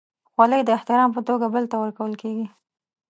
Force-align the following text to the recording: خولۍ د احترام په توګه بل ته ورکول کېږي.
خولۍ 0.31 0.61
د 0.65 0.69
احترام 0.77 1.09
په 1.13 1.21
توګه 1.27 1.45
بل 1.53 1.63
ته 1.71 1.75
ورکول 1.83 2.13
کېږي. 2.21 2.47